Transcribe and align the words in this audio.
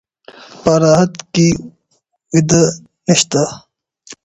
په 0.61 0.71
راحت 0.83 1.13
کې 1.33 1.47
وده 2.31 2.63
نشته. 3.07 3.43